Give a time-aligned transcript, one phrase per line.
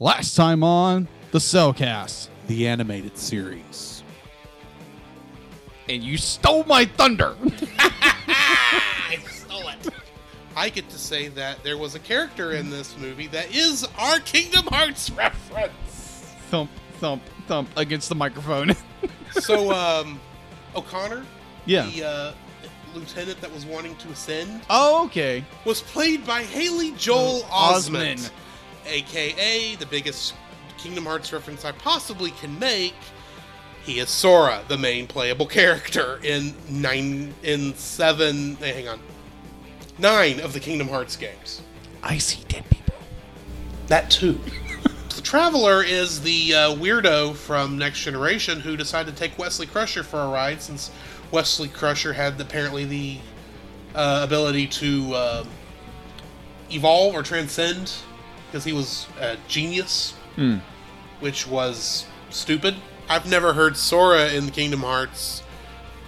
[0.00, 4.02] Last time on the Celcast, the animated series.
[5.88, 7.36] and you stole my thunder.
[7.78, 9.88] I stole it.
[10.56, 14.18] I get to say that there was a character in this movie that is our
[14.20, 16.32] Kingdom Hearts reference.
[16.50, 16.70] thump,
[17.00, 18.74] thump, thump against the microphone.
[19.40, 20.20] So, um,
[20.76, 21.26] O'Connor,
[21.66, 21.86] yeah.
[21.90, 22.32] the uh,
[22.94, 25.44] lieutenant that was wanting to ascend, Oh, okay.
[25.64, 28.30] was played by Haley Joel Osment.
[28.84, 30.34] Osment, aka the biggest
[30.78, 32.94] Kingdom Hearts reference I possibly can make.
[33.84, 38.56] He is Sora, the main playable character in nine in seven.
[38.62, 39.00] eh, Hang on,
[39.98, 41.62] nine of the Kingdom Hearts games.
[42.02, 42.94] I see dead people.
[43.86, 44.38] That too.
[45.14, 50.02] the Traveler is the uh, weirdo from Next Generation who decided to take Wesley Crusher
[50.02, 50.90] for a ride since
[51.30, 53.18] Wesley Crusher had apparently the
[53.94, 55.44] uh, ability to uh,
[56.70, 57.92] evolve or transcend
[58.54, 60.58] because he was a genius, Hmm.
[61.18, 62.76] which was stupid.
[63.08, 65.42] I've never heard Sora in Kingdom Hearts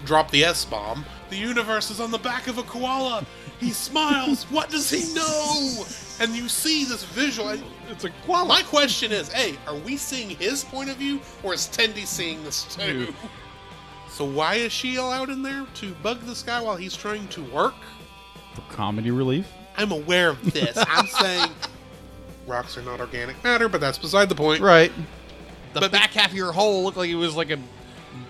[0.04, 1.04] drop the S bomb.
[1.28, 3.26] The universe is on the back of a koala.
[3.58, 4.44] He smiles.
[4.50, 5.84] what does he know?
[6.20, 7.48] And you see this visual.
[7.48, 8.46] and It's a koala.
[8.46, 12.44] My question is, hey, are we seeing his point of view, or is Tendi seeing
[12.44, 13.12] this too?
[14.08, 17.42] So why is she allowed in there to bug this guy while he's trying to
[17.42, 17.74] work?
[18.54, 19.48] For comedy relief.
[19.76, 20.78] I'm aware of this.
[20.88, 21.50] I'm saying
[22.46, 24.60] rocks are not organic matter, but that's beside the point.
[24.62, 24.92] Right.
[25.74, 27.58] The But- back half of your hole looked like it was like a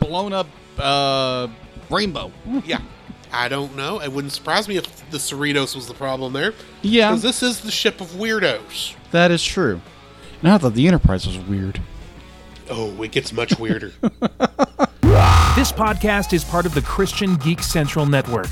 [0.01, 0.47] blown up
[0.79, 1.49] uh,
[1.91, 2.33] rainbow.
[2.65, 2.81] Yeah.
[3.33, 4.01] I don't know.
[4.01, 6.55] It wouldn't surprise me if the Cerritos was the problem there.
[6.83, 8.95] Yeah, Because this is the ship of weirdos.
[9.11, 9.81] that is true.
[10.43, 11.81] And I thought the Enterprise was weird.
[12.71, 13.93] Oh, it gets much weirder.
[15.57, 18.49] This podcast is part of the Christian Geek Central Network.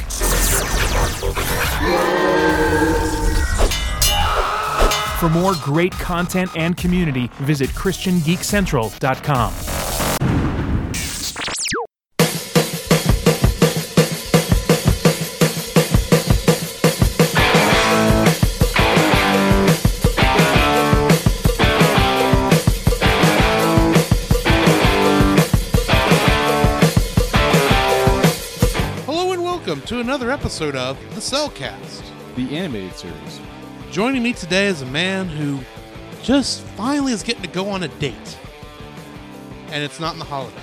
[5.24, 9.54] For more great content and community, visit ChristianGeekCentral.com.
[29.06, 32.02] Hello and welcome to another episode of The Celcast.
[32.36, 33.40] The animated series.
[33.90, 35.60] Joining me today is a man who
[36.22, 38.38] just finally is getting to go on a date.
[39.70, 40.56] And it's not in the holiday.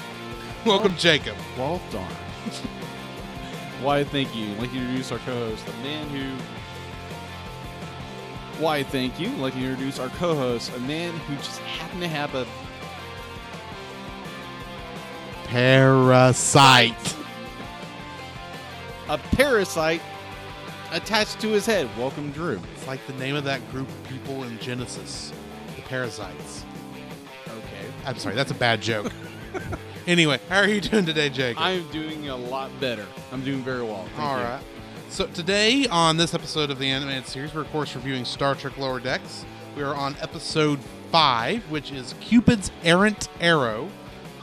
[0.66, 1.36] Welcome, Jacob.
[1.56, 2.10] Well, darn.
[3.82, 4.46] Why, thank you.
[4.54, 6.36] Like to introduce our co-host, the man who.
[8.62, 9.28] Why, thank you.
[9.30, 12.46] Like to introduce our co-host, a man who just happened to have a
[15.48, 17.16] Parasite.
[19.08, 20.02] a parasite
[20.92, 21.88] attached to his head.
[21.98, 22.60] Welcome, Drew.
[22.74, 25.32] It's like the name of that group of people in Genesis,
[25.76, 26.64] the Parasites.
[27.46, 27.92] Okay.
[28.06, 29.12] I'm sorry, that's a bad joke.
[30.06, 31.56] anyway, how are you doing today, Jake?
[31.58, 33.06] I'm doing a lot better.
[33.32, 34.06] I'm doing very well.
[34.16, 34.44] Thank All you.
[34.44, 34.62] right.
[35.10, 38.76] So today on this episode of the animated series, we're of course reviewing Star Trek
[38.76, 39.44] Lower Decks.
[39.74, 40.78] We are on episode
[41.10, 43.88] five, which is Cupid's Errant Arrow,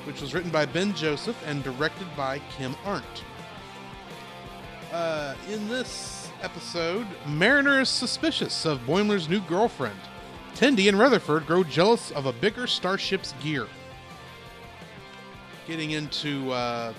[0.06, 3.24] which was written by Ben Joseph and directed by Kim Arndt.
[4.92, 9.98] Uh, in this episode, Mariner is suspicious of Boimler's new girlfriend.
[10.54, 13.66] Tendi and Rutherford grow jealous of a bigger starship's gear.
[15.68, 16.94] Getting into uh,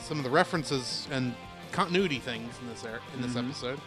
[0.00, 1.36] some of the references and
[1.70, 3.48] continuity things in this er- in this Mhm.
[3.48, 3.80] episode.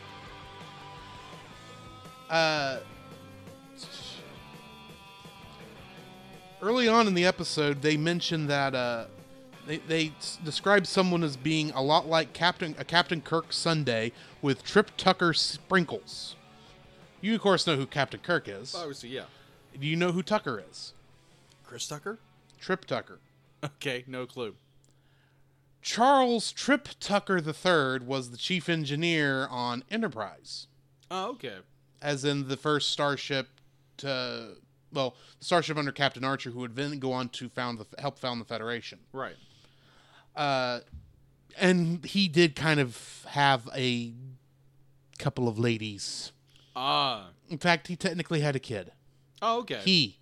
[2.29, 2.77] Uh,
[6.61, 9.06] early on in the episode, they mentioned that uh,
[9.69, 10.12] they they
[10.44, 15.31] described someone as being a lot like Captain a Captain Kirk sundae with Trip Tucker
[15.34, 16.35] sprinkles.
[17.22, 18.74] You of course know who Captain Kirk is.
[18.74, 19.25] Obviously, yeah.
[19.80, 20.94] Do you know who Tucker is?
[21.63, 22.18] Chris Tucker?
[22.59, 23.19] Trip Tucker.
[23.63, 24.56] Okay, no clue.
[25.81, 30.68] Charles Trip Tucker III was the chief engineer on Enterprise.
[31.12, 31.57] Oh, okay.
[32.01, 33.47] as in the first starship
[33.97, 34.56] to
[34.94, 38.18] well the starship under captain archer who would then go on to found the help
[38.19, 39.36] found the federation Right.
[40.39, 40.80] Uh
[41.59, 44.13] and he did kind of have a
[45.19, 46.31] couple of ladies
[46.75, 47.27] Ah.
[47.50, 48.91] in fact he technically had a kid
[49.41, 49.81] oh, okay.
[49.83, 50.18] he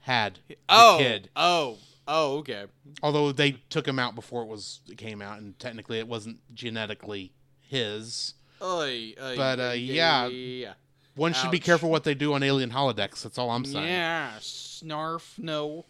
[0.00, 0.96] had oh.
[0.98, 1.78] kid Oh.
[2.08, 2.64] Oh, okay.
[3.04, 6.38] although they took him out before it was it came out and technically it wasn't
[6.52, 10.26] genetically his Oy, oy, But, uh, oy, yeah.
[10.26, 10.72] Yeah.
[11.14, 14.32] one should be careful what they do on alien holodecks that's all i'm saying Yeah.
[14.40, 15.38] Snarf.
[15.38, 15.84] No.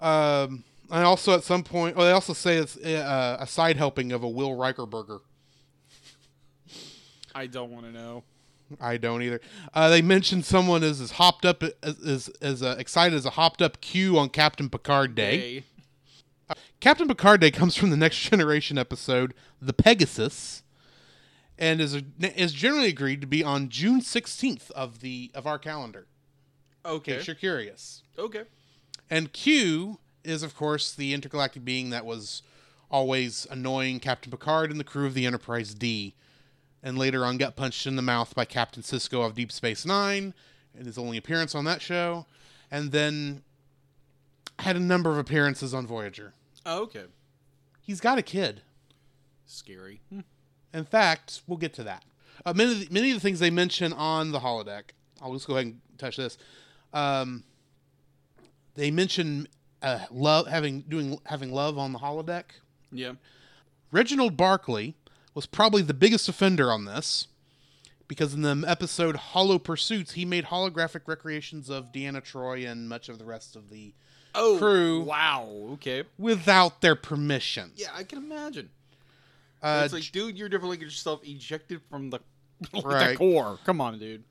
[0.00, 4.12] Um, and also at some point, well, they also say it's uh, a side helping
[4.12, 5.20] of a Will Riker burger.
[7.34, 8.24] I don't want to know.
[8.80, 9.40] I don't either.
[9.74, 13.30] Uh, they mentioned someone is as hopped up as as, as uh, excited as a
[13.30, 15.38] hopped up Q on Captain Picard Day.
[15.38, 16.56] Hey.
[16.80, 20.62] Captain Picard Day comes from the Next Generation episode, The Pegasus,
[21.58, 26.06] and is is generally agreed to be on June sixteenth of the of our calendar.
[26.84, 27.16] In Okay.
[27.16, 28.02] case you're curious.
[28.18, 28.44] Okay.
[29.10, 32.42] And Q is, of course, the intergalactic being that was
[32.90, 36.14] always annoying Captain Picard and the crew of the Enterprise D,
[36.82, 40.34] and later on got punched in the mouth by Captain Sisko of Deep Space Nine,
[40.78, 42.26] in his only appearance on that show,
[42.70, 43.42] and then
[44.58, 46.32] had a number of appearances on Voyager.
[46.66, 47.04] Oh, okay.
[47.80, 48.62] He's got a kid.
[49.46, 50.00] Scary.
[50.72, 52.04] In fact, we'll get to that.
[52.44, 55.46] Uh, many, of the, many of the things they mention on the holodeck, I'll just
[55.46, 56.38] go ahead and touch this.
[56.92, 57.44] Um,
[58.74, 59.48] they mention
[59.82, 62.44] uh, love having doing having love on the holodeck.
[62.92, 63.12] Yeah.
[63.92, 64.94] Reginald Barclay
[65.34, 67.26] was probably the biggest offender on this
[68.08, 73.08] because in the episode Hollow Pursuits, he made holographic recreations of Deanna Troi and much
[73.08, 73.92] of the rest of the
[74.32, 74.58] Oh.
[74.58, 75.02] Crew.
[75.02, 75.48] Wow.
[75.72, 76.04] Okay.
[76.18, 77.72] without their permission.
[77.74, 78.70] Yeah, I can imagine.
[79.60, 82.20] Uh, it's like, dude, you're definitely getting yourself ejected from the,
[82.72, 82.72] like,
[83.10, 83.58] the core.
[83.64, 84.22] Come on, dude.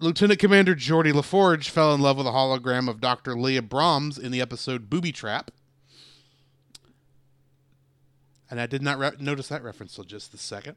[0.00, 3.36] Lieutenant Commander Geordi LaForge fell in love with a hologram of Dr.
[3.36, 5.50] Leah Brahms in the episode Booby Trap.
[8.48, 10.76] And I did not re- notice that reference till just the second.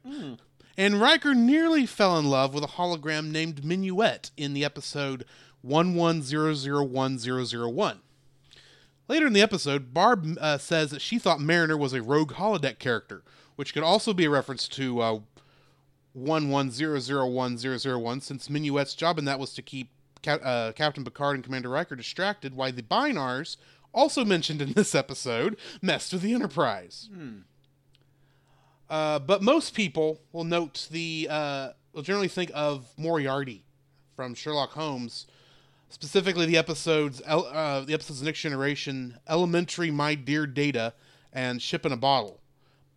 [0.76, 5.24] And Riker nearly fell in love with a hologram named Minuet in the episode
[5.64, 7.98] 11001001.
[9.06, 12.80] Later in the episode, Barb uh, says that she thought Mariner was a rogue holodeck
[12.80, 13.22] character,
[13.54, 15.20] which could also be a reference to uh,
[16.18, 19.90] 11001001 since Minuet's job in that was to keep
[20.22, 23.56] Ca- uh, Captain Picard and Commander Riker distracted, why the Bynars,
[23.92, 27.08] also mentioned in this episode, messed with the Enterprise.
[28.88, 33.64] Uh, but most people will note the, uh, will generally think of Moriarty
[34.14, 35.26] from Sherlock Holmes,
[35.88, 40.92] specifically the episodes, uh, the episodes of Next Generation, Elementary, My Dear Data,
[41.32, 42.40] and Ship in a Bottle,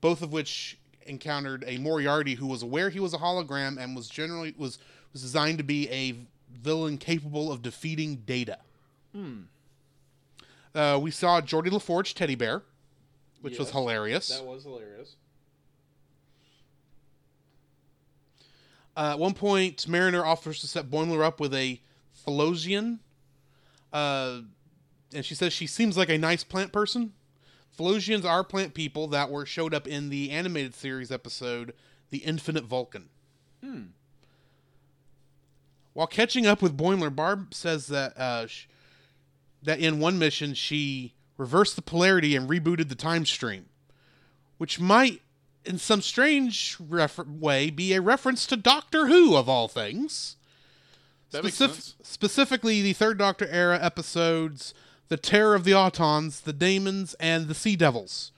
[0.02, 4.08] both of which encountered a Moriarty who was aware he was a hologram and was
[4.10, 4.80] generally was
[5.14, 6.16] was designed to be a
[6.62, 8.58] villain capable of defeating Data.
[10.74, 12.64] Uh, we saw Geordi LaForge teddy bear,
[13.42, 14.42] which was Yes, hilarious.
[14.42, 15.16] was hilarious.
[18.98, 21.82] Uh, at one point, Mariner offers to set Boimler up with a
[22.26, 23.00] Phylosian,
[23.92, 24.40] uh,
[25.14, 27.14] and she says she seems like a nice plant person.
[27.78, 31.74] Phylosians are plant people that were showed up in the animated series episode
[32.10, 33.10] "The Infinite Vulcan."
[35.94, 38.68] While catching up with Boimler, Barb says that uh, sh-
[39.64, 43.66] that in one mission she reversed the polarity and rebooted the time stream,
[44.58, 45.22] which might,
[45.66, 50.36] in some strange refer- way, be a reference to Doctor Who of all things.
[51.32, 51.96] That Specif-.
[52.04, 54.74] Specifically, the Third Doctor era episodes,
[55.10, 58.32] "The Terror of the Autons," "The Daemons," and "The Sea Devils."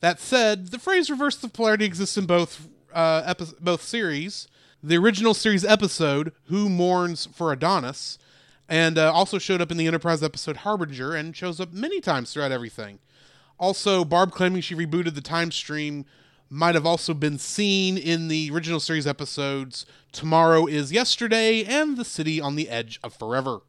[0.00, 4.48] That said, the phrase "reverse the polarity" exists in both uh, epi- both series.
[4.82, 8.18] The original series episode "Who Mourns for Adonis"
[8.68, 12.32] and uh, also showed up in the Enterprise episode "Harbinger" and shows up many times
[12.32, 12.98] throughout everything.
[13.58, 16.04] Also, Barb claiming she rebooted the time stream
[16.50, 22.04] might have also been seen in the original series episodes "Tomorrow Is Yesterday" and "The
[22.04, 23.60] City on the Edge of Forever."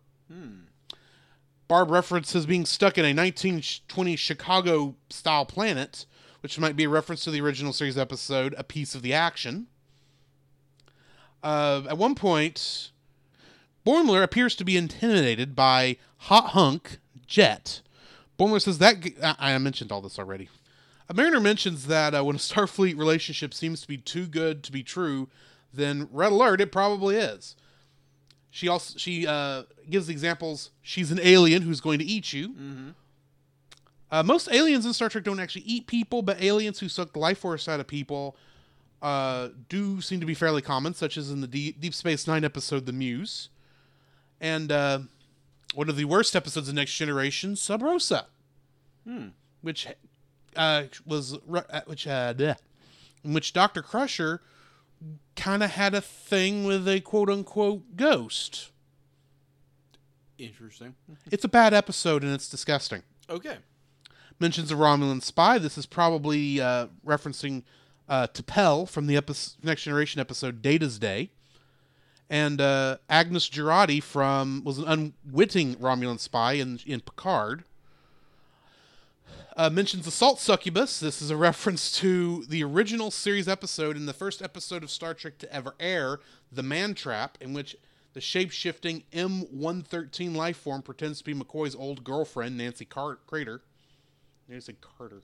[1.67, 6.05] Barb references being stuck in a 1920 Chicago style planet,
[6.41, 9.67] which might be a reference to the original series episode A Piece of the Action.
[11.43, 12.91] Uh, at one point,
[13.85, 17.81] Boimler appears to be intimidated by Hot Hunk Jet.
[18.37, 18.99] Boimler says that.
[19.01, 20.49] g- I I mentioned all this already.
[21.07, 24.71] A Mariner mentions that uh, when a Starfleet relationship seems to be too good to
[24.71, 25.29] be true,
[25.73, 27.55] then red alert, it probably is.
[28.55, 30.71] She also she uh, gives examples.
[30.81, 32.93] She's an alien who's going to eat you.
[34.09, 37.19] Uh, most aliens in Star Trek don't actually eat people, but aliens who suck the
[37.19, 38.37] life force out of people
[39.01, 42.45] uh, do seem to be fairly common, such as in the D- Deep Space Nine
[42.45, 43.49] episode "The Muse,"
[44.39, 44.99] and uh,
[45.73, 48.27] one of the worst episodes of Next Generation, Sub Rosa,
[49.61, 49.85] which
[50.55, 52.55] uh, was uh, which uh, bleh,
[53.21, 54.39] in which Doctor Crusher
[55.35, 58.71] kind of had a thing with a quote unquote ghost.
[60.37, 60.95] Interesting.
[61.31, 63.03] It's a bad episode and it's disgusting.
[63.29, 63.57] Okay.
[64.39, 65.57] mentions a Romulan spy.
[65.57, 67.63] This is probably uh, referencing
[68.09, 71.29] uh, T'Pel from the episode, Next Generation episode Data's Day.
[72.29, 77.63] And uh, Agnes Jurati from was an unwitting Romulan spy in in Picard.
[79.57, 80.99] Uh, mentions assault succubus.
[80.99, 85.13] This is a reference to the original series episode in the first episode of Star
[85.13, 86.19] Trek to ever air,
[86.51, 87.75] The Man Trap, in which
[88.13, 93.61] the shape shifting M113 life form pretends to be McCoy's old girlfriend, Nancy Car- Crater.
[94.47, 95.21] Nancy Carter.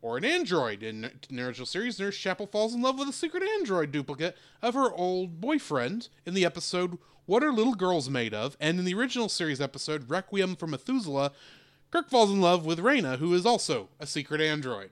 [0.00, 0.82] Or an android.
[0.82, 4.74] In the original series, Nurse Chapel falls in love with a secret android duplicate of
[4.74, 8.56] her old boyfriend in the episode What Are Little Girls Made Of?
[8.58, 11.32] And in the original series episode Requiem for Methuselah,
[11.92, 14.90] Kirk falls in love with Rayna, who is also a secret android.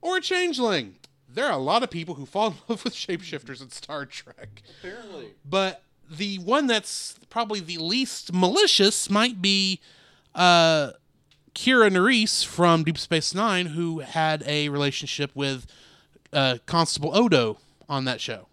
[0.00, 0.96] Or a changeling.
[1.28, 4.62] There are a lot of people who fall in love with shapeshifters in Star Trek.
[4.80, 5.34] Apparently.
[5.44, 9.80] But the one that's probably the least malicious might be
[10.34, 10.92] uh,
[11.54, 15.66] Kira Nerys from Deep Space Nine, who had a relationship with
[16.32, 18.48] uh, Constable Odo on that show.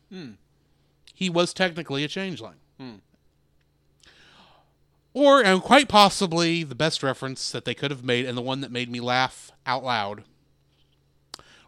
[1.14, 2.56] He was technically a changeling.
[5.16, 8.60] Or, and quite possibly, the best reference that they could have made, and the one
[8.60, 10.26] that made me laugh out loud.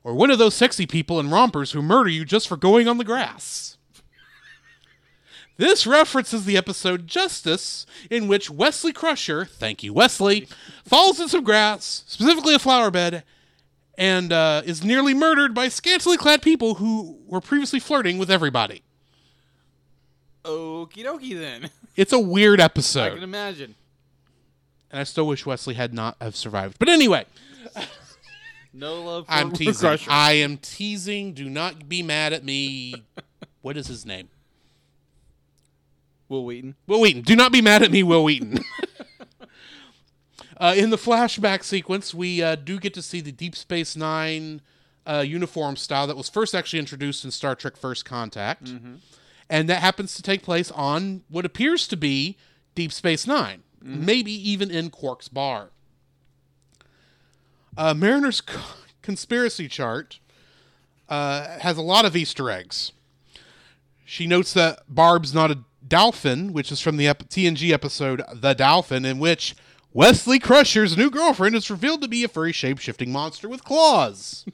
[0.04, 2.98] Or one of those sexy people in rompers who murder you just for going on
[2.98, 3.78] the grass.
[5.56, 10.50] This references the episode Justice, in which Wesley Crusher, thank you, Wesley,
[10.84, 13.24] falls in some grass, specifically a flower bed,
[13.98, 18.84] and uh, is nearly murdered by scantily clad people who were previously flirting with everybody.
[20.48, 21.70] Okie dokie then.
[21.96, 23.14] It's a weird episode.
[23.14, 23.74] I can imagine.
[24.92, 26.78] and I still wish Wesley had not have survived.
[26.78, 27.26] But anyway,
[28.74, 29.74] No love for I'm teasing.
[29.90, 30.12] Crusher.
[30.12, 31.34] I am teasing.
[31.34, 33.04] Do not be mad at me.
[33.64, 34.30] What is his name?
[36.30, 36.76] Wil Wheaton.
[36.86, 37.24] Wil Wheaton.
[37.24, 38.60] Do not be mad at me, Wil Wheaton.
[40.58, 44.62] uh, in the flashback sequence, we uh, do get to see the Deep Space Nine
[45.06, 48.72] uh, uniform style that was first actually introduced in Star Trek First Contact.
[49.50, 52.38] And that happens to take place on what appears to be
[52.76, 55.70] Deep Space 9 maybe even in Quark's bar.
[57.78, 58.42] Uh, Mariner's
[59.02, 60.20] conspiracy chart
[61.10, 62.92] uh, has a lot of Easter eggs.
[64.04, 68.54] She notes that Barb's not a dolphin, which is from the ep- TNG episode The
[68.54, 69.56] Dolphin, in which
[69.94, 74.46] Wesley Crusher's new girlfriend is revealed to be a furry shape shifting monster with claws.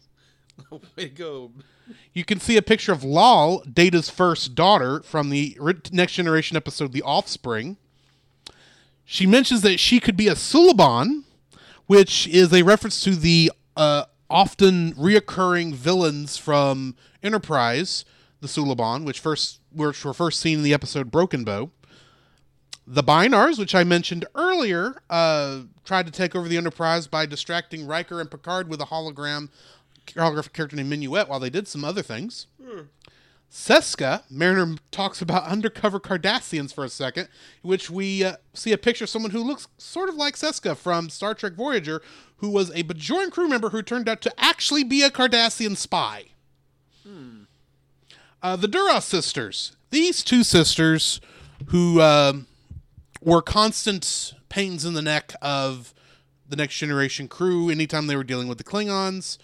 [0.70, 1.50] Way to go.
[2.12, 5.56] You can see a picture of Lal, Data's first daughter, from the
[5.92, 7.76] Next Generation episode The Offspring.
[9.04, 11.24] She mentions that she could be a Suliban,
[11.86, 18.04] which is a reference to the uh, often reoccurring villains from Enterprise,
[18.40, 21.70] the Suliban, which first which were first seen in the episode Broken Bow.
[22.86, 27.86] The Bynars, which I mentioned earlier, uh, tried to take over the Enterprise by distracting
[27.86, 29.50] Riker and Picard with a hologram
[30.14, 32.46] character named Minuet while they did some other things.
[33.50, 37.28] Seska, Mariner talks about undercover Cardassians for a second,
[37.62, 41.08] which we uh, see a picture of someone who looks sort of like Seska from
[41.08, 42.02] Star Trek Voyager,
[42.36, 46.26] who was a Bajoran crew member who turned out to actually be a Cardassian spy.
[48.42, 49.72] Uh, the Duras sisters.
[49.90, 51.20] These two sisters
[51.68, 52.46] who um
[53.22, 55.92] were constant pains in the neck of
[56.48, 59.38] the next generation crew anytime they were dealing with the Klingons.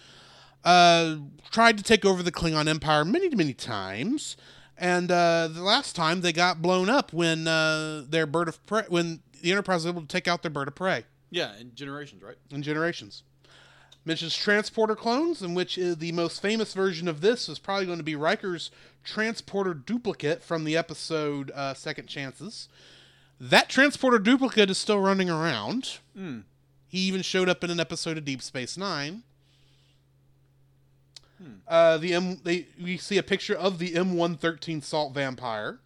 [0.65, 1.17] Uh,
[1.51, 4.37] tried to take over the Klingon Empire many, many times.
[4.77, 8.83] And uh, the last time they got blown up when uh, their bird of prey,
[8.89, 12.23] when the Enterprise was able to take out their bird of prey Yeah, in generations,
[12.23, 12.37] right?
[12.51, 13.23] in Generations.
[14.07, 17.99] Mentions transporter clones, in which is the most famous version of this is probably going
[17.99, 18.71] to be Riker's
[19.05, 22.69] transporter duplicate from the episode uh, Second Chances.
[23.41, 25.99] That transporter duplicate is still running around.
[26.17, 29.23] He even showed up in an episode of Deep Space Nine.
[31.69, 35.79] Uh, the M, they we see a picture of the M113 Salt Vampire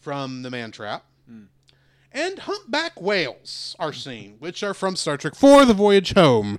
[0.00, 1.04] from the Man Trap
[2.12, 6.58] and humpback whales are seen, which are from Star Trek IV The Voyage Home,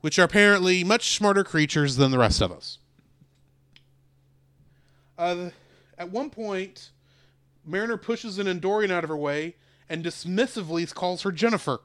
[0.00, 2.78] which are apparently much smarter creatures than the rest of us.
[5.18, 5.50] Uh,
[5.98, 6.90] at one point,
[7.64, 9.56] Mariner pushes an Andorian out of her way
[9.88, 11.80] and dismissively calls her Jennifer.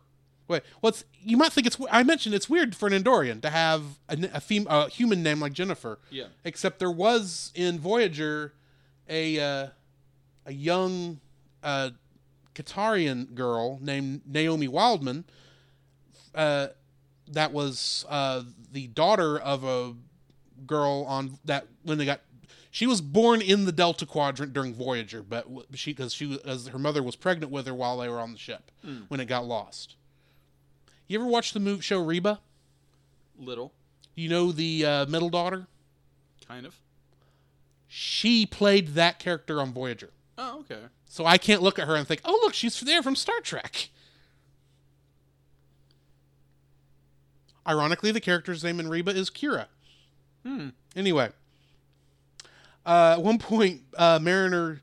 [0.48, 3.84] Wait, what's you might think it's I mentioned it's weird for an Andorian to have
[4.08, 6.00] a, a, fem, a human name like Jennifer.
[6.10, 6.28] Yeah.
[6.46, 8.54] Except there was in Voyager
[9.10, 9.68] a uh,
[10.46, 11.20] a young
[11.64, 11.92] uh,
[12.56, 15.26] Ktarian girl named Naomi Wildman.
[16.34, 16.68] Uh,
[17.30, 19.96] that was uh, the daughter of a
[20.66, 22.22] girl on that when they got.
[22.72, 26.80] She was born in the Delta Quadrant during Voyager, but she because she as her
[26.80, 28.72] mother was pregnant with her while they were on the ship
[29.08, 29.96] when it got lost.
[31.08, 32.40] You ever watch the movie show Reba?
[33.40, 33.72] Little,
[34.16, 35.68] You know the uh, middle daughter.
[36.48, 36.76] kind of.
[37.88, 40.10] She played that character on Voyager.
[40.38, 40.82] Oh, okay.
[41.06, 43.90] So I can't look at her and think, "Oh, look, she's there from Star Trek."
[47.68, 49.66] Ironically, the character's name in Reba is Kira.
[50.46, 50.70] Hmm.
[50.96, 51.30] Anyway,
[52.86, 54.82] uh, at one point, uh, Mariner,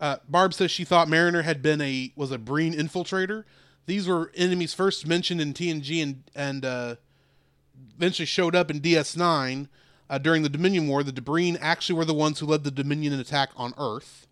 [0.00, 3.44] uh, Barb says she thought Mariner had been a was a Breen infiltrator.
[3.86, 6.94] These were enemies first mentioned in TNG and and uh,
[7.96, 9.68] eventually showed up in DS9
[10.08, 11.02] uh, during the Dominion War.
[11.02, 14.26] The Debreen actually were the ones who led the Dominion attack on Earth.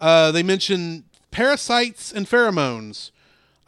[0.00, 3.10] Uh, they mention parasites and pheromones.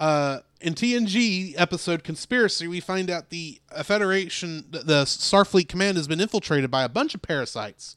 [0.00, 5.96] Uh, in TNG episode Conspiracy, we find out the uh, Federation, the- the Starfleet Command,
[5.96, 7.94] has been infiltrated by a bunch of parasites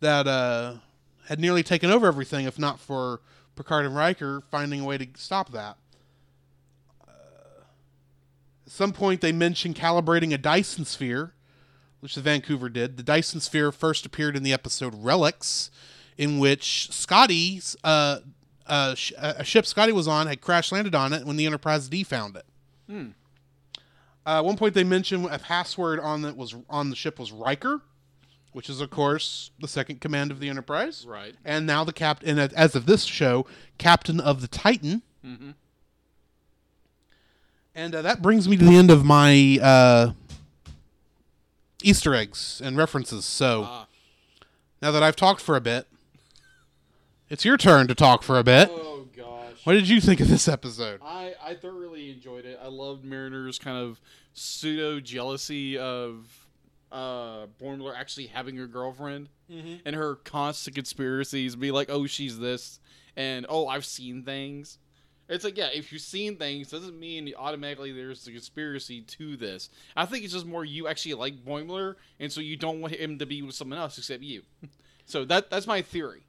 [0.00, 0.74] that uh,
[1.28, 3.20] had nearly taken over everything, if not for
[3.56, 5.76] Picard and Riker finding a way to stop that.
[7.06, 7.62] Uh,
[8.66, 11.34] at some point, they mention calibrating a Dyson sphere,
[12.00, 12.96] which the Vancouver did.
[12.96, 15.70] The Dyson sphere first appeared in the episode Relics,
[16.16, 18.20] in which Scotty's uh,
[18.66, 21.88] uh, sh- a ship Scotty was on had crash landed on it when the Enterprise
[21.88, 22.44] D found it.
[24.26, 27.32] Uh, at one point, they mentioned a password on that was on the ship was
[27.32, 27.80] Riker,
[28.52, 31.34] which is of course the second command of the Enterprise, Right.
[31.44, 33.46] and now the captain, as of this show,
[33.78, 35.02] captain of the Titan.
[37.74, 40.12] And uh, that brings me to the end of my uh,
[41.82, 43.24] Easter eggs and references.
[43.24, 43.86] So Ah.
[44.82, 45.86] now that I've talked for a bit,
[47.28, 48.68] it's your turn to talk for a bit.
[48.70, 49.64] Oh gosh.
[49.64, 51.00] What did you think of this episode?
[51.02, 52.58] I I thoroughly enjoyed it.
[52.62, 54.00] I loved Mariner's kind of
[54.34, 56.39] pseudo jealousy of
[56.92, 59.28] uh Boimler actually having a girlfriend
[59.84, 62.78] and her constant conspiracies be like, "Oh, she's this."
[63.16, 64.78] And, "Oh, I've seen things."
[65.28, 69.70] It's like, yeah, if you've seen things, doesn't mean automatically there's a conspiracy to this.
[69.96, 73.18] I think it's just more you actually like Boimler, and so you don't want him
[73.20, 74.42] to be with someone else except you.
[75.06, 76.22] So that that's my theory.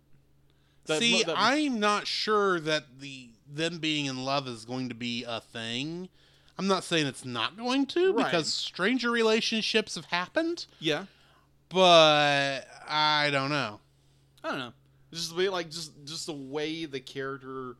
[0.85, 4.95] That- See, that- I'm not sure that the them being in love is going to
[4.95, 6.09] be a thing.
[6.61, 8.25] I'm not saying it's not going to Right.
[8.25, 11.05] because stranger relationships have happened, yeah.
[11.69, 13.79] but I don't know.
[14.43, 14.73] I don't know.
[15.11, 17.75] Just the way, like, just just the way the character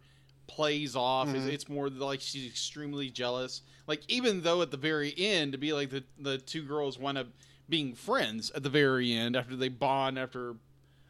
[0.48, 3.62] plays off is it's more like she's extremely jealous.
[3.88, 7.20] Like, even though at the very end, to be like the the two girls wind
[7.20, 7.28] up
[7.70, 10.56] being friends at the very end after they bond after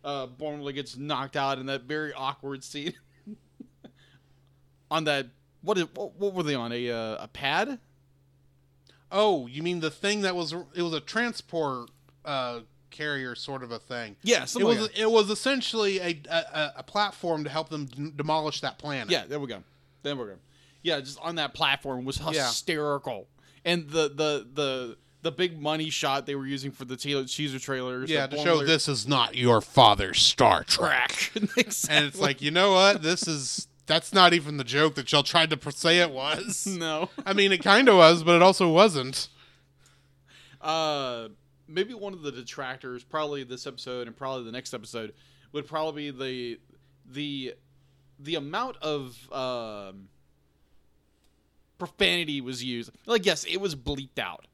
[0.04, 2.94] uh Boimler gets knocked out in that very awkward scene
[4.92, 5.28] on that
[5.62, 7.80] what is what, what were they on a uh, a pad?
[9.12, 11.90] Oh, you mean the thing that was it was a transport
[12.24, 14.16] uh, carrier sort of a thing?
[14.24, 17.86] Yeah, It something was like it was essentially a, a a platform to help them
[17.86, 19.10] d- demolish that planet.
[19.12, 19.64] Yeah, there we go.
[20.04, 20.36] There we go.
[20.82, 22.48] Yeah, just on that platform was Yeah.
[22.48, 23.28] hysterical,
[23.66, 27.62] and the the the the big money shot they were using for the teaser Cheeser
[27.62, 28.10] trailers.
[28.10, 31.32] yeah, to show this is not your father's Star Trek.
[31.58, 31.96] exactly.
[31.98, 33.04] And it's like, you know what?
[33.04, 36.66] This is that's not even the joke that y'all tried to say it was.
[36.80, 39.28] no, I mean, it kind of was, but it also wasn't.
[40.62, 41.28] uh,
[41.68, 45.14] maybe one of the detractors, probably this episode and probably the next episode,
[45.52, 46.60] would probably be the
[47.12, 47.54] the
[48.18, 50.08] the amount of um,
[51.78, 52.92] profanity was used.
[53.06, 54.46] Like, yes, it was bleeped out.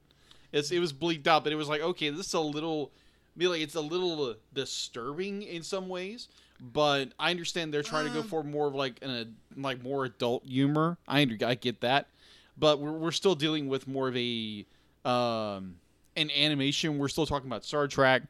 [0.50, 2.90] It's, it was bleeped out, but it was like, okay, this is a little,
[3.36, 6.28] be like, it's a little disturbing in some ways.
[6.60, 10.04] But I understand they're trying to go for more of like an a, like more
[10.04, 10.98] adult humor.
[11.06, 12.08] I I get that,
[12.56, 14.64] but we're we're still dealing with more of a
[15.04, 15.76] um
[16.16, 16.98] an animation.
[16.98, 18.22] We're still talking about Star Trek.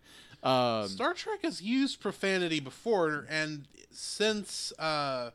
[0.43, 5.31] Um, Star Trek has used profanity before, and since uh,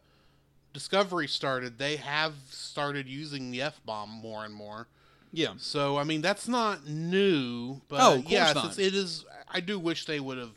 [0.71, 4.87] Discovery started, they have started using the f bomb more and more.
[5.31, 8.65] yeah, So, I mean, that's not new, but Oh, of course yes, not.
[8.67, 9.25] it's, it is.
[9.51, 10.55] I do wish they would have,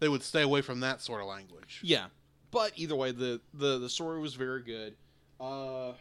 [0.00, 1.80] they would stay away from that sort of language.
[1.82, 2.06] Yeah,
[2.50, 4.94] but either way, the the the story was very good.
[5.40, 5.92] Uh,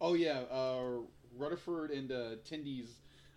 [0.00, 0.82] oh yeah, uh,
[1.36, 2.88] Rutherford and uh, Tindy's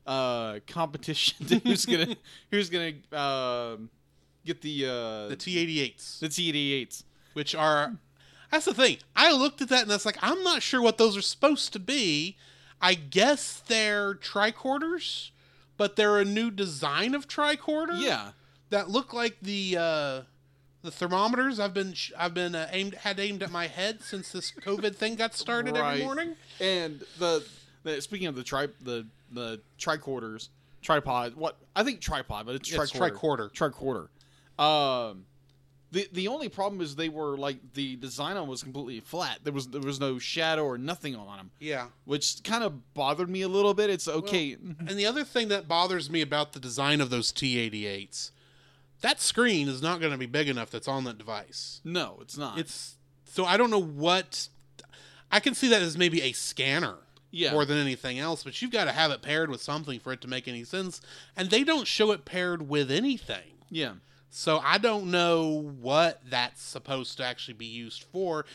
[0.06, 1.46] uh, competition.
[1.48, 2.16] to who's gonna
[2.52, 3.90] who's gonna um,
[4.46, 7.04] get the uh, The T-88s, the T88s?
[7.34, 7.94] which are,
[8.52, 8.98] that's the thing.
[9.16, 11.80] I looked at that and it's like I'm not sure what those are supposed to
[11.80, 12.38] be.
[12.82, 15.32] I guess they're tricorders,
[15.78, 18.00] but they're a new design of tricorder.
[18.00, 18.32] Yeah,
[18.76, 20.22] that look like the uh,
[20.84, 24.32] the thermometers I've been sh- I've been uh, aimed had aimed at my head since
[24.32, 25.94] this COVID thing got started Right.
[25.94, 26.36] every morning.
[26.60, 27.44] and the,
[27.84, 30.50] the speaking of the tri the the tricorders
[30.82, 31.36] tripod.
[31.36, 33.50] What I think tripod, but it's it's tricorder.
[33.52, 34.08] Tricorder.
[34.64, 35.26] Um,
[35.92, 39.40] the the only problem is they were like the design on them was completely flat.
[39.44, 41.52] There was there was no shadow or nothing on them.
[41.60, 41.88] Yeah.
[42.06, 43.90] which kind of bothered me a little bit.
[43.90, 44.54] It's okay.
[44.54, 48.32] And the other thing that bothers me about the design of those T88s,
[49.06, 51.80] that screen is not going to be big enough that's on that device.
[51.84, 52.58] no, it's not.
[52.58, 54.48] It's so I don't know what
[55.32, 56.98] I can see that as maybe a scanner.
[57.32, 57.52] Yeah.
[57.52, 58.46] more than anything else.
[58.46, 61.02] But you've got to have it paired with something for it to make any sense,
[61.36, 63.58] and they don't show it paired with anything.
[63.70, 63.96] Yeah.
[64.30, 68.46] So I don't know what that's supposed to actually be used for.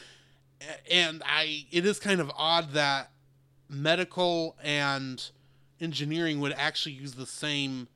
[0.91, 3.11] And I it is kind of odd that
[3.69, 5.31] medical and
[5.79, 7.87] engineering would actually use the same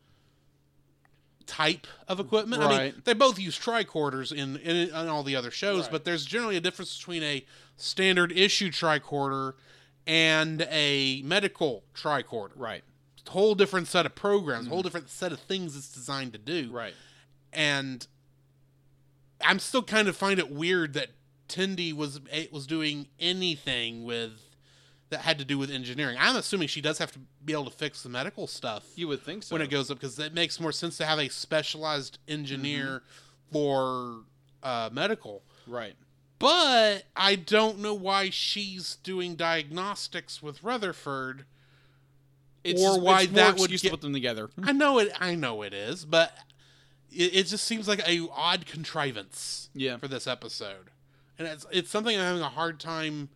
[1.46, 2.62] type of equipment.
[2.62, 5.92] I mean, they both use tricorders in, in in all the other shows, Right.
[5.92, 7.44] but there's generally a difference between a
[7.76, 9.54] standard issue tricorder
[10.07, 12.52] and a medical tricorder.
[12.57, 12.83] Right.
[13.28, 16.70] Whole different set of programs, a whole different set of things it's designed to do
[16.70, 16.92] Right.
[17.52, 18.07] and
[19.40, 21.09] I'm still kind of find it weird that
[21.48, 24.40] Tindy was eh, was doing anything with
[25.14, 26.16] that had to do with engineering.
[26.20, 29.22] I'm assuming she does have to be able to fix the medical stuff You would
[29.22, 29.55] think so.
[29.55, 33.03] when it goes up because it makes more sense to have a specialized engineer
[33.53, 34.20] for
[34.62, 35.42] uh, medical.
[35.66, 35.94] Right.
[36.38, 41.44] But I don't know why she's doing diagnostics with Rutherford.
[42.64, 44.50] It's Or why it's that would get- to put them together.
[44.62, 45.12] I know it.
[45.20, 46.37] I know it is, but
[47.12, 49.68] it, it just seems like a odd contrivance.
[49.74, 49.96] Yeah.
[49.98, 50.90] For this episode,
[51.38, 53.29] and it's it's something I'm having a hard time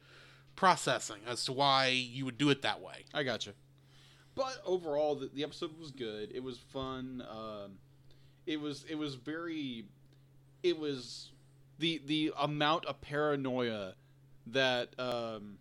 [0.58, 3.04] processing as to why you would do it that way.
[3.14, 3.52] I gotcha.
[4.34, 6.32] But overall, the, the episode was good.
[6.34, 7.24] It was fun.
[7.30, 7.78] Um,
[8.44, 9.84] it was it was very,
[10.64, 11.30] it was
[11.78, 13.94] the the amount of paranoia
[14.48, 15.58] that um,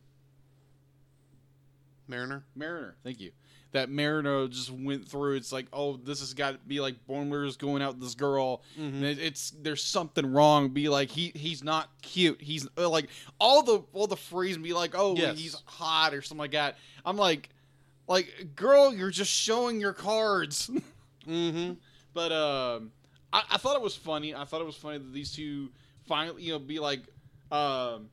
[2.08, 2.44] Mariner.
[2.56, 3.32] Mariner, thank you,
[3.78, 5.36] that Marino just went through.
[5.36, 8.63] It's like, oh, this has got to be like Boimler's going out with this girl.
[8.76, 10.70] And it, it's there's something wrong.
[10.70, 12.42] Be like he he's not cute.
[12.42, 13.10] He's uh, like
[13.40, 15.38] all the all the phrase and be like, oh, Yes.
[15.38, 16.78] he's hot or something like that.
[17.06, 17.50] I'm like,
[18.08, 20.70] like girl, you're just showing your cards.
[21.28, 21.74] Mm-hmm.
[22.13, 22.92] But um,
[23.34, 24.34] I, I thought it was funny.
[24.34, 25.70] I thought it was funny that these two
[26.08, 27.02] finally, you know, be like,
[27.52, 28.08] um,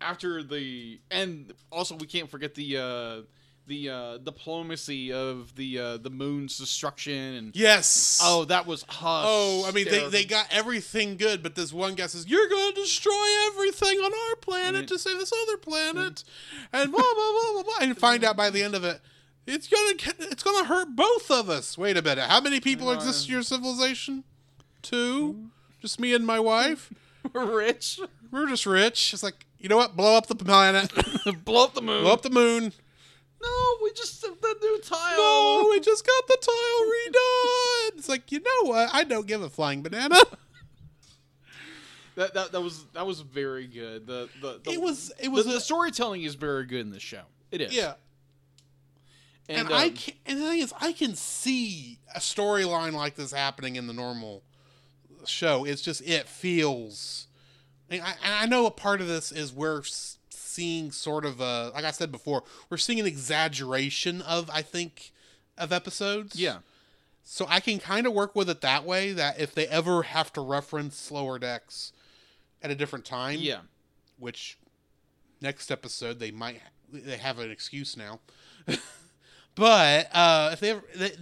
[0.00, 3.22] after the and also we can't forget the uh,
[3.66, 8.20] the uh, diplomacy of the uh, the moon's destruction and Yes.
[8.22, 12.06] oh that was Oh, I mean, they, they got everything good, but this one guy
[12.06, 14.88] says, You're going to destroy everything on our planet Mhm.
[14.88, 16.24] to save this other planet.
[16.72, 17.74] And blah, blah, blah, blah, blah.
[17.80, 19.00] And find out by the end of it,
[19.46, 21.76] it's going to it's gonna hurt both of us.
[21.78, 22.28] Wait a minute.
[22.28, 24.24] How many people Uh, exist in your civilization?
[24.82, 25.50] Two?
[25.80, 26.92] Just me and my wife?
[27.32, 27.98] we're rich
[28.30, 29.12] We're just rich.
[29.14, 29.96] It's like, you know what?
[29.96, 30.92] Blow up the planet.
[31.44, 32.02] blow up the moon.
[32.02, 32.72] Blow up the moon.
[33.44, 35.16] No, we just the new tile.
[35.16, 36.86] No, we just got the tile
[37.92, 37.98] redone.
[37.98, 38.90] It's like, you know what?
[38.92, 40.16] I don't give a flying banana.
[42.16, 44.06] That, that that was that was very good.
[44.06, 47.02] The the, the It was- it was the, a- storytelling is very good in this
[47.02, 47.22] show.
[47.50, 47.74] It is.
[47.74, 47.94] Yeah.
[49.48, 53.16] And, And, I um, can and the thing is, I can see a storyline like
[53.16, 54.44] this happening in the normal
[55.26, 55.64] show.
[55.64, 57.26] It's just it feels.
[57.90, 60.18] And I, and I know a part of this is we're s-
[60.54, 65.12] seeing sort of a, like I said before, we're seeing an exaggeration of I think
[65.58, 66.36] of episodes.
[66.38, 66.58] yeah.
[67.26, 69.12] So I can kind of work with it that way.
[69.12, 71.92] That if they ever have to reference slower decks
[72.62, 73.60] at a different time, Yeah.
[74.18, 74.58] which
[75.40, 76.60] next episode they might
[76.92, 78.20] they have an excuse now.
[79.54, 81.12] but uh, if they ever, they,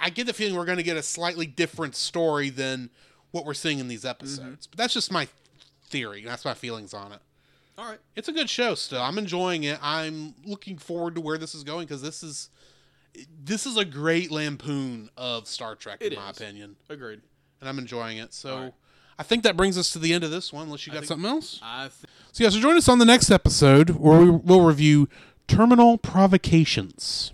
[0.00, 2.90] I get the feeling we're going to get a slightly different story than
[3.30, 4.66] what we're seeing in these episodes.
[4.66, 5.28] But that's just my
[5.86, 6.24] theory.
[6.24, 7.20] That's my feelings on it.
[7.78, 7.98] All right.
[8.16, 9.00] It's a good show still.
[9.00, 9.78] I'm enjoying it.
[9.82, 12.50] I'm looking forward to where this is going because this is
[13.44, 16.36] this is a great lampoon of Star Trek It in my is.
[16.38, 17.20] opinion, Agreed.
[17.60, 18.32] and I'm enjoying it.
[18.34, 18.54] So.
[18.54, 18.74] All right.
[19.18, 20.64] I think that brings us to the end of this one.
[20.64, 21.60] Unless you got think- something else.
[21.62, 21.92] I th-
[22.32, 25.08] So yeah, so join us on the next episode where we will review
[25.46, 27.30] Terminal Provocations.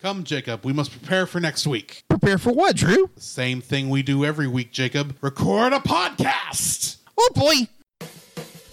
[0.00, 0.64] Come, Jacob.
[0.64, 2.04] We must prepare for next week.
[2.08, 3.10] Prepare for what, Drew?
[3.16, 5.16] Same thing we do every week, Jacob.
[5.20, 6.98] Record a podcast.
[7.18, 7.66] Oh boy!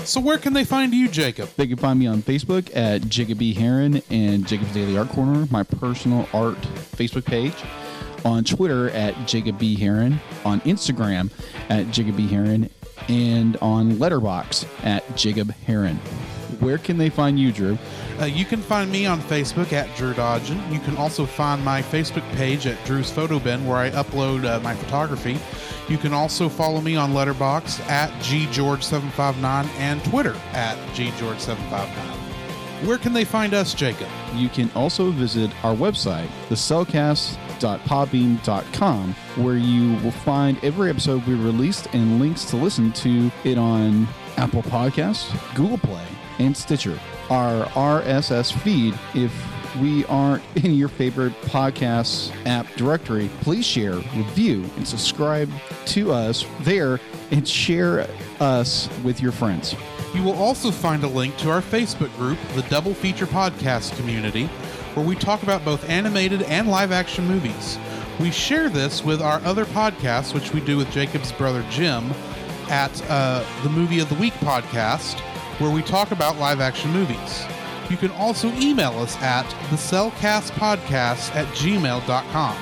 [0.06, 1.50] So where can they find you, Jacob?
[1.58, 3.54] They can find me on Facebook at Jacob B.
[3.54, 6.62] Heron and Jacob's Daily Art Corner, my personal art
[6.96, 7.56] Facebook page.
[8.24, 9.76] On Twitter at Jacob B.
[9.76, 11.32] Heron, on Instagram
[11.70, 12.28] at Jacob B.
[12.28, 12.70] Heron,
[13.08, 16.00] and on Letterboxd at Jacob Heron.
[16.60, 17.78] Where can they find you, Drew?
[18.20, 20.72] Uh, you can find me on Facebook at Drew Dodgen.
[20.72, 24.60] You can also find my Facebook page at Drew's Photo Bin, where I upload uh,
[24.62, 25.38] my photography.
[25.88, 32.26] You can also follow me on Letterboxd at ggeorge759 and Twitter at ggeorge759.
[32.84, 34.10] Where can they find us, Jacob?
[34.36, 41.88] You can also visit our website, thecellcast.podbean.com, where you will find every episode we released
[41.94, 44.06] and links to listen to it on
[44.38, 46.06] Apple Podcasts, Google Play,
[46.40, 47.00] and Stitcher.
[47.30, 49.34] Our RSS feed, if
[49.82, 55.50] we aren't in your favorite podcast app directory, please share, review, and subscribe
[55.88, 57.00] to us there
[57.32, 58.08] and share
[58.40, 59.76] us with your friends.
[60.14, 64.46] You will also find a link to our Facebook group, the Double Feature Podcast Community,
[64.94, 67.78] where we talk about both animated and live action movies.
[68.20, 72.12] We share this with our other podcasts, which we do with Jacob's brother Jim
[72.70, 75.20] at uh, the Movie of the Week podcast,
[75.60, 77.46] where we talk about live action movies.
[77.90, 82.58] You can also email us at the Podcast at gmail.com.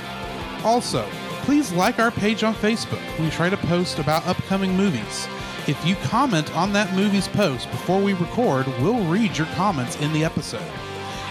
[0.65, 1.07] Also,
[1.41, 3.01] please like our page on Facebook.
[3.19, 5.27] We try to post about upcoming movies.
[5.65, 10.11] If you comment on that movie's post before we record, we'll read your comments in
[10.11, 10.71] the episode.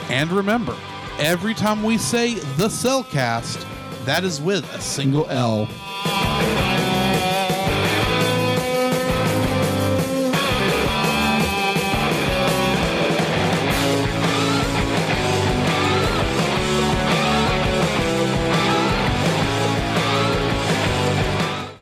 [0.08, 0.76] And remember,
[1.18, 3.66] every time we say the Celcast,
[4.04, 5.68] that is with a Single L.